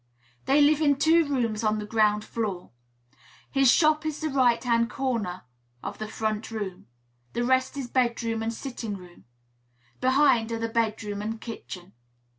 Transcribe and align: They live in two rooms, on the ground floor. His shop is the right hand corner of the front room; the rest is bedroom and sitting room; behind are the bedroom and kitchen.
They 0.45 0.61
live 0.61 0.81
in 0.81 0.95
two 0.95 1.27
rooms, 1.27 1.63
on 1.63 1.77
the 1.77 1.85
ground 1.85 2.25
floor. 2.25 2.71
His 3.51 3.71
shop 3.71 4.03
is 4.03 4.19
the 4.19 4.29
right 4.29 4.63
hand 4.63 4.89
corner 4.89 5.43
of 5.83 5.99
the 5.99 6.07
front 6.07 6.49
room; 6.49 6.87
the 7.33 7.43
rest 7.43 7.77
is 7.77 7.87
bedroom 7.87 8.41
and 8.41 8.51
sitting 8.51 8.95
room; 8.97 9.25
behind 9.99 10.51
are 10.51 10.57
the 10.57 10.69
bedroom 10.69 11.21
and 11.21 11.39
kitchen. 11.39 11.93